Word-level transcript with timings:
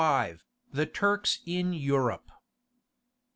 XXV. 0.01 0.39
THE 0.73 0.87
TURKS 0.87 1.41
IN 1.45 1.73
EUROPE. 1.73 2.31